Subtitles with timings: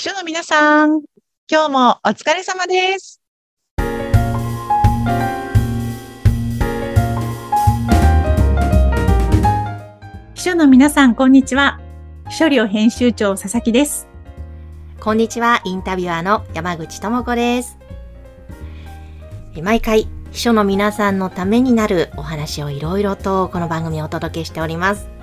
[0.00, 1.02] 秘書の皆さん、
[1.46, 3.20] 今日もお疲れ様です。
[10.32, 11.78] 秘書の皆さん、こんにちは。
[12.30, 14.08] 秘書寮編集長佐々木です。
[15.00, 17.76] こんにちは、インタビュアーの山口智子です。
[19.62, 25.19] 毎回、秘書の皆さんのためになるお話をいろいろとこの番組をお届けしております。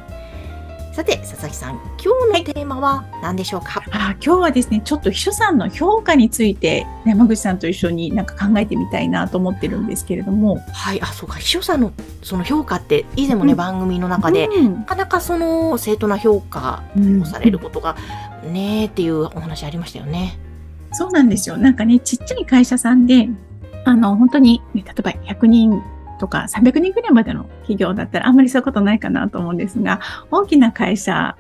[0.98, 1.74] さて、佐々木さん、
[2.04, 10.58] 今日のテーマは何でしょうか、あ今日はですね、ちょっと秘書さんの評価について山口さんと一緒になんか考えてみたいなと思ってるんですけれども。
[10.74, 13.58] はい、あ、そうか、秘書さんのその評価って以前もね、うん。
[13.60, 14.74] 番組の中で、うん。
[14.74, 17.22] なかなかその正当な評価うん。
[17.22, 17.96] をされることが
[18.52, 20.40] ねーっていうお話ありましたよね。
[20.94, 21.58] そうなんですよ。
[21.58, 23.30] なんかね、ちっちゃい会社さんで、
[23.86, 25.80] あの、本当に、ね例えば100人
[26.20, 30.00] とか300人ぐらいまでの企業だったらあんまりそういうことないかなと思うんですが、
[30.32, 31.36] 大きな会社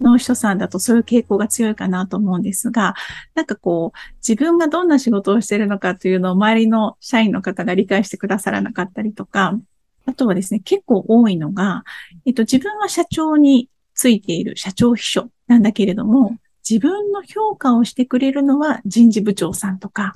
[0.00, 2.94] の人さんだとそういう傾向が強いかなと思うんですが、
[3.34, 9.58] なんかこう、自分がどんな仕事をしているのかというのを周りの社員の方が理解してくださらなかったりとか、
[10.06, 11.84] あとはですね、結構多いのが、
[12.26, 16.36] えっと、自分は社長についている社長秘書なんだけれども、
[16.68, 20.14] 自分の評価をしてくれるのは人事部長さんとか、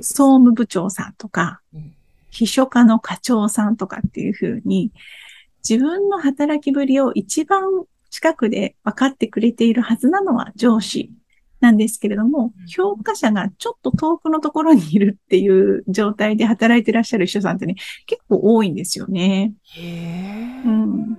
[0.00, 1.91] 総務部長さんとかうん、
[2.32, 4.92] 秘書課の課長さんとかっていうふうに、
[5.68, 7.62] 自分の働きぶりを一番
[8.10, 11.10] 近くで分かってくれているはずなのは上司
[11.60, 19.52] なんですけれどもうん、評価者がちょっと遠くのところにいるっていう状態で働いてらっしゃる秘書さんってね、結構多いんですよね。
[19.76, 20.66] へー。
[20.66, 21.14] うん。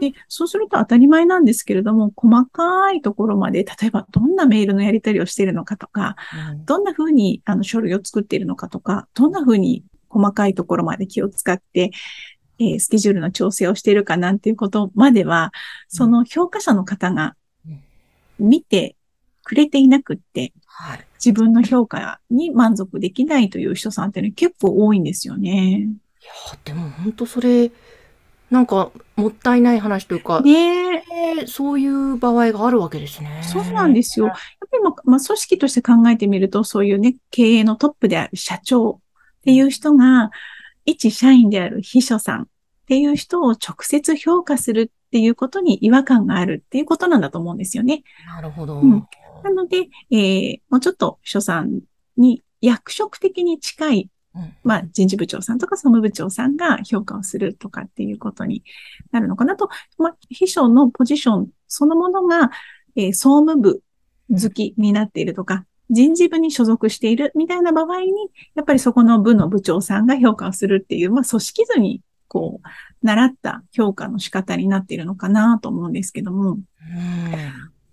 [0.00, 6.16] で、そうすると当たり前なんですけれども、細かいところまで、例えばどんなメールのやり取りをしているのかとか、
[6.50, 6.64] うん。
[6.64, 11.90] どんな風にあの書類を作っているのかとか、どんな風に細かいところまで気を使って、
[12.58, 15.52] えースケジュールの調整をしているかなんていうことまでは、
[15.88, 17.36] その評価者の方が
[18.38, 18.96] 見て
[19.44, 21.04] くれていなくって、はい。
[21.24, 25.88] 自分の評価に満足できないという人さんってね、結構多いんですよね。
[26.20, 27.70] いやーでも本当それ
[28.50, 31.02] なんかもったいない話というか、ね
[31.46, 33.42] そういう場合があるわけですね。
[33.42, 34.26] そうなんですよ。
[34.26, 34.34] やっ
[34.70, 39.00] ぱりまあ、まあ、組織として考えてみると、そういうね、経営のトップである社長
[39.38, 40.30] っていう人が、
[40.84, 42.46] 一社員である秘書さんっ
[42.86, 48.02] ていう人を直接評価するっていうことに違和感があるっていうことなんだと思うんですよね。
[48.26, 48.80] なるほど。
[48.80, 49.06] うん
[49.44, 51.80] なので、えーもうちょっと秘書さん
[52.16, 58.62] に役職的に近いうんまあ、人事部長さんとか総務部長さんが評価をするとかっていうことに
[59.10, 62.50] なるのかなと、まあ、秘書のポジションそのものが、
[62.94, 63.82] えー総務部
[64.30, 68.12] 好きになっているとか、人事部に所属しているみたいな場合に、
[68.54, 76.62] やっぱりそこの部の部長さんが評価をするっていう、まあ、組織図に、こう、習った評価の仕方になっているのかなと思うんですけども、うん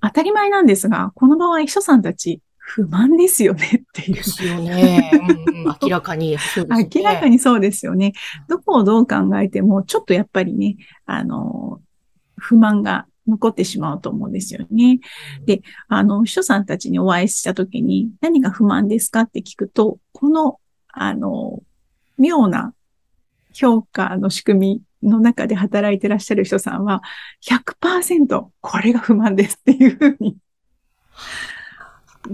[0.01, 4.23] 当たり前なんですが、この場合、秘書さんたち不満ですよねっていうで。
[4.23, 5.11] すよね。
[5.13, 6.31] うんうん 明らかに。
[6.31, 6.37] ね
[6.93, 8.13] 明らかにそうですよね。
[8.47, 11.81] どこをどう考えても、ちょっとやっぱりね、あの、
[12.37, 14.99] 不満が残ってしまうと思うんですよね。
[15.45, 20.59] であの、秘書さんたちにお会いしたときに、何が不満ですかって聞くと、この、
[20.89, 21.61] あの、
[22.17, 22.73] 妙な
[23.53, 27.01] 評価の仕組みの中で働いてらっしゃる人さんは、
[27.47, 30.37] 100%これが不満ですっていうふうに、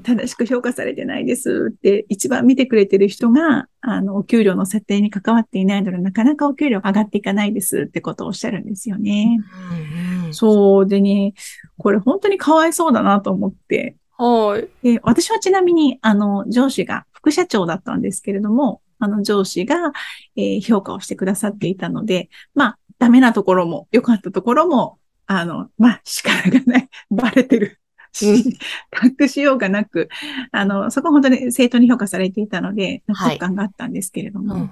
[0.03, 9.37] 正しく評価されてないですって、一番見てくれてる人が、あの、お給料の設定に関わっていないので、なかなかお給料上がっていかないですってことをおっしゃるんですよね。
[9.71, 10.00] うん
[10.33, 11.33] そうでね、
[11.77, 14.93] これ本当にかわいそうだなと思って、はい。
[14.93, 19.93] で、私はちなみに、あの、上司が副社長だったんですけれども、あの、上司が、
[20.35, 27.79] えー評価をしてくださっていたので、まあ、ダメなところも、良かったところも、あの、まあ、仕方がない、 バレてる。
[28.21, 28.37] うん。
[29.19, 30.09] 隠しようがなく、
[30.51, 33.39] あの、そこは本当に正当に評価されていたので、納はい。
[33.39, 34.69] 得感があったんですけれども、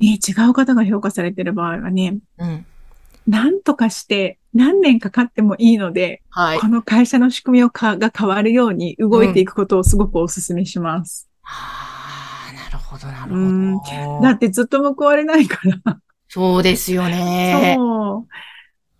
[0.00, 0.18] 違
[0.48, 2.66] う方が評価されている場合はね、うん
[3.26, 6.58] うん何とかして何年かかってもいいので、はい。
[6.58, 11.28] この会社の仕組みをかが変わるように動いていくことをすごくお勧めします。
[11.44, 14.22] ああ、なるほど、なるうんほど。
[14.22, 15.98] だってずっと報われないから。
[16.28, 17.74] そうですよね。
[17.76, 18.28] そう。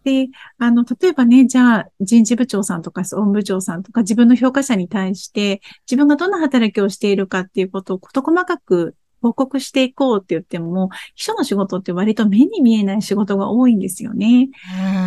[0.05, 5.61] で、あの、例えばね、じゃあ、人事部長さんとか総務部長さんとか自分の評価者に対して、
[5.91, 14.51] 自分がどんな働きをしているかっていうことを事細かく報告していこうって言っても、秘書の仕事って割と目に見えない仕事が多いんですよね。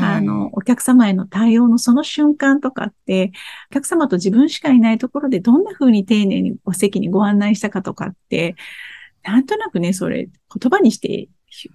[0.01, 3.31] あの、お客様への対応のその瞬間とかって、
[3.71, 8.55] お客様と自分しかいないところでどんな風に丁寧にお席にご案内したかとかって、
[9.23, 11.27] なんとなくね、それ言葉にして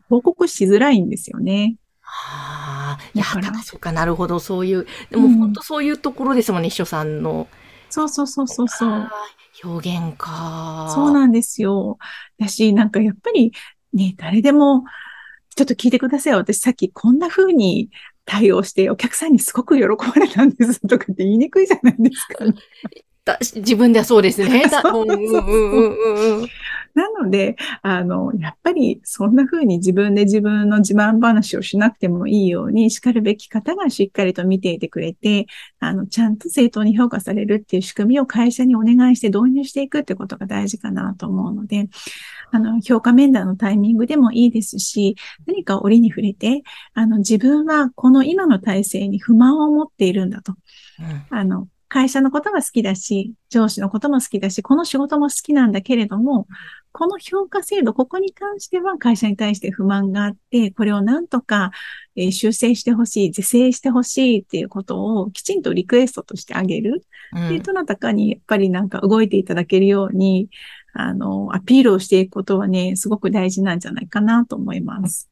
[0.09, 1.77] 報告しづらいんですよね。
[2.03, 3.25] ああ、いや、
[3.63, 7.49] そうか、なるほど、そういう、でもうん本当そういうところですもんね、秘書さんの。
[7.89, 9.11] そうそうそうそうそう。
[9.63, 10.93] 表現か。
[10.95, 11.99] そうなんですよ。
[12.39, 13.53] だし、なんかやっぱり
[13.93, 14.85] ね、誰でも、
[15.57, 16.35] ちょっと聞いてください。
[16.35, 17.91] 私さっきこんな風に
[18.25, 22.45] 対応してお客さんにすごく喜ばれたんですとかって言いにくいじゃないですか。
[23.25, 24.65] だ自分ではそうですね。
[26.95, 35.47] なので、あの、やっぱりそんな風に自分で自分の自慢話をしなくてもいいように、叱るべき方がしっかりと見ていてくれて、
[35.79, 41.89] あの、ちゃんと正当に評価されるっていう仕組みを会社にお願いして導入していくってことが大事かなと思うので、
[42.51, 46.63] あの、評価面談のタイミングでもいいですし、何か折に触れて、
[46.95, 50.55] あの、自分はこの今の体制に不満を持っているんだと。
[50.99, 56.47] うんあの、会社のことが好きだし、上司のことも好きだし、この仕事も好きなんだけれども、
[56.93, 61.73] この評価制度、ここに関しては会社に対して不満があって、これをなんとか、
[62.15, 67.05] えー修正してほしい、是正してほしいっていうことをきちんとリクエストとしてあげる。
[67.35, 70.49] うんで、どなたかにやっぱりなんか動いていただけるように、
[70.93, 75.29] あの、アピールをしていくことはね、すごく大事なんじゃないかなと思います。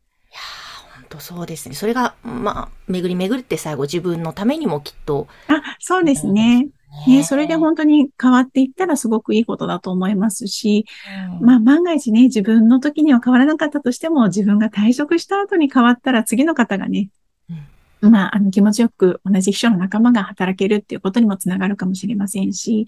[1.09, 1.75] ー本当そうですね。
[1.75, 6.69] それが、まあ、巡り巡って最後自分のためにもきっと、あ、そうですね。
[7.07, 10.87] ね、それで本当に変わっていったらすごくいいことだと思いますし、
[11.39, 17.11] うんまあ万が一ね、自分の時には変わらなかったとしても、自分が退職した後に変わったら次の方がね、
[18.01, 22.87] まあ、あの気持ちよく同じ秘書の仲間が働けるっていうことにもつながるかもしれませんし、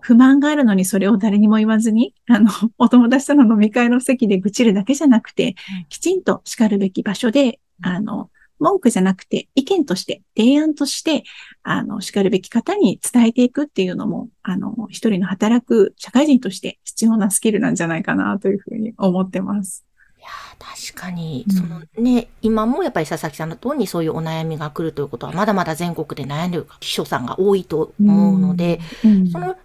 [0.00, 11.24] 不満があるのにそれを誰にも言わずに、あの、 お友達との飲み会の席で愚痴るだけじゃなくてうん、きちんと叱るべき場所で、あの、文句じゃなくて意見として、提案として、
[11.62, 19.86] あの、叱るべき方に伝えていくっていうのも、あの、一人の働く社会人として必要なスキルなんじゃないかなというふうに思ってます。
[20.26, 29.56] いやー確かにう、んそのね、今もやっぱり佐々木さんのとおりにそういうお悩みが来るということは、まだまだ全国で悩んでる秘書さんが多いと思うので、うんその、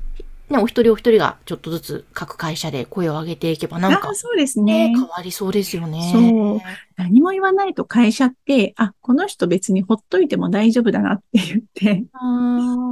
[0.50, 4.96] ね、お一人お一人がちょっとずつ各会社で声を上げていけばなんかあ、そうですね、ね。
[4.96, 6.12] 変わりそうですよね。
[6.14, 6.62] そう
[6.98, 12.04] 何も言わないと会社って、あ、この人別にほっといても大丈夫だなって言って、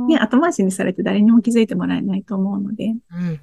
[0.07, 3.39] ね、後回しにされて誰にも気づいてもらえないと思うので、うん。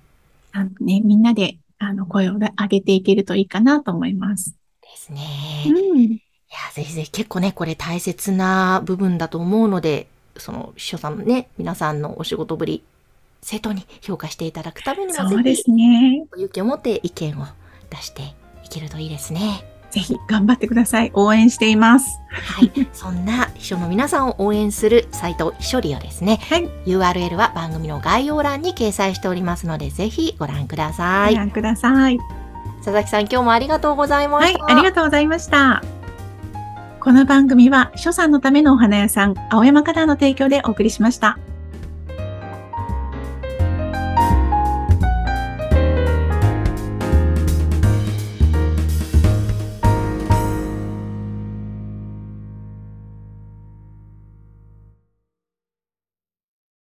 [0.53, 4.57] あのね、みんなで、あの、声を上げていけるといいかなと思います。
[4.83, 5.21] ですね。
[5.67, 6.03] うん。
[6.03, 6.21] い
[6.51, 10.07] や、ぜひぜひ結構ね、これ大切な部分だと思うので、
[10.37, 12.83] その秘書さんのね、皆さんのお仕事ぶり、
[13.43, 16.27] 正当に評価していただくためにも、そうですね。
[16.37, 17.47] 勇気を持って意見を
[17.91, 18.23] 出して
[18.65, 19.65] いけるといいですね。
[19.91, 21.11] ぜひ頑張ってください。
[21.15, 22.21] 応援しています。
[22.29, 22.71] はい。
[22.93, 26.39] そんな秘書の皆さんを応援するサイト、秘書リオですね。
[26.49, 26.69] はい。
[26.87, 31.33] URL は番組の概要欄に掲載しておりますので、ぜひご覧ください。
[31.33, 32.19] ご覧ください。
[32.79, 35.83] 佐々木さん、今日もありがとうございました。、はいありがとうございました。
[37.01, 41.39] この番組は、秘書さんのためのお花屋さん、青山花壇の提供でお送りしました。